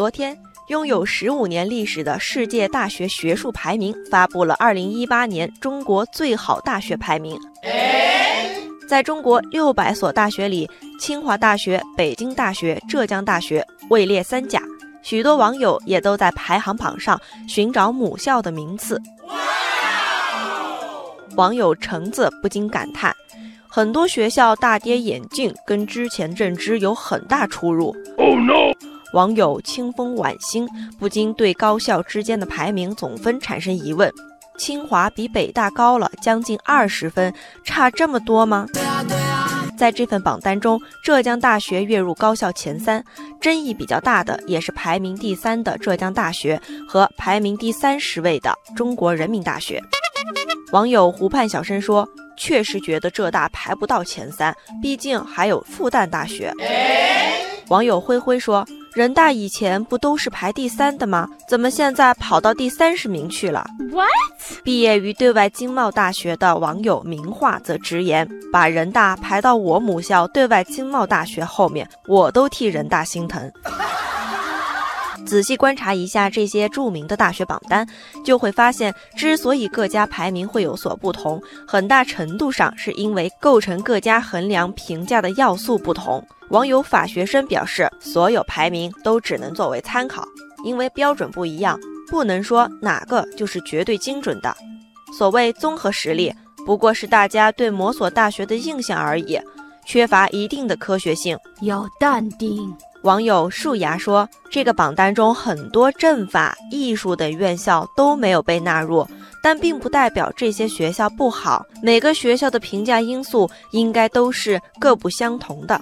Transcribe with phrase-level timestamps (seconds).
[0.00, 0.34] 昨天，
[0.68, 7.38] 拥有十五年历史的世界大学学术排名发布了二零一八年中国最好大学排名。
[8.88, 10.66] 在中国六百所大学里，
[10.98, 14.62] 清华大学、北京大学、浙江大学位列三甲。
[15.02, 18.98] 许多网友也都在排行榜上寻找母校的名次。
[21.36, 23.14] 网友橙子不禁感叹：
[23.68, 27.94] 很多学校大跌眼镜，跟之前认知有很大出入。
[28.16, 28.72] Oh no.
[29.12, 30.68] 网友清风晚星
[30.98, 34.08] 不禁对高校之间的排名总分产生疑问：
[34.56, 37.34] 清华比北大高了将近二十分，
[37.64, 38.66] 差这么多吗？
[39.76, 43.02] 在这份榜单中，浙江大学跃入高校前三，
[43.40, 49.82] 争议比较大的也是排名第三的浙江大学和排名第三十位的中国人民大学。
[50.70, 56.54] 网友湖畔小生说：“确实觉得浙大排不到前三，毕竟还有复旦大学。”
[57.68, 58.64] 网友灰灰说。
[58.92, 61.28] 人大以前不都是排第三的吗？
[61.48, 64.08] 怎么现在跑到第三十名去了？What？
[64.64, 73.50] 毕业于对外经贸大学的网友名画则直言，把人大排到我母校对外经贸大学后面，我都替人大心疼。
[75.26, 77.86] 仔细观察一下这些著名的大学榜单，
[78.24, 86.24] 就会发现，之所以各家排名会有所不同，很大程度上是因为构成各家衡量评价的要素不同。
[86.48, 90.26] 网友法学生表示，所有排名都只能作为参考，
[90.64, 94.52] 因为标准不一样，不能说哪个就是绝对精准的。
[95.16, 96.34] 所谓综合实力，
[96.66, 99.38] 不过是大家对某所大学的印象而已，
[99.84, 101.38] 缺乏一定的科学性。
[101.60, 102.74] 要淡定。
[103.02, 109.06] 网友树芽说：“这个榜单中很多政法、艺术等院校都没有被纳入，
[109.42, 111.64] 但并不代表这些学校不好。
[111.82, 115.80] 每个学校的评价因素应该都是各不相同的。”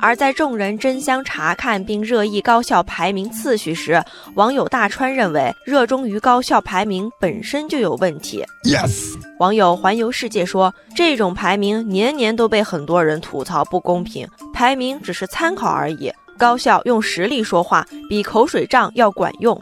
[0.00, 4.02] 而在众人争相查看并热议高校排名次序时，
[4.34, 8.44] 网友大川认为，热衷于高校排名本身就有问题。
[8.64, 19.60] Yes，网友环游世界说，这种排名年年都被很多人吐槽不公平，排名只是参考而已，高校用实力说话比口水仗要管用。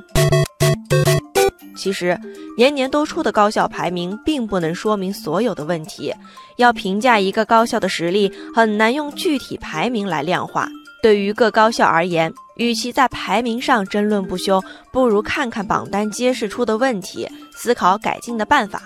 [1.86, 2.18] 其实，
[2.56, 6.12] 年年都出的高校排名并不能说明所有的问题。
[6.56, 10.68] 要评价一个高校的实力，很难用具体排名来量化。
[11.00, 14.60] 对于各高校而言，与其在排名上争论不休，
[14.92, 18.82] 不如看看榜单揭示出的问题，思考改进的办法。